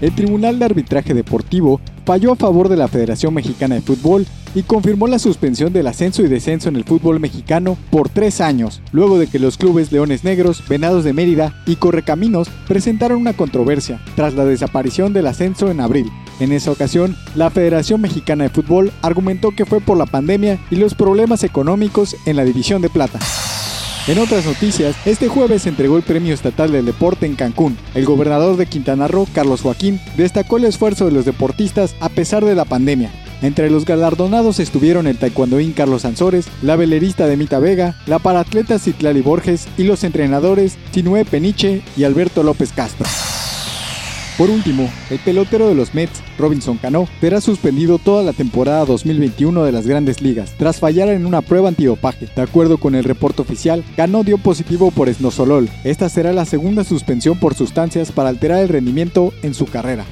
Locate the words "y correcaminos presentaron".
11.66-13.20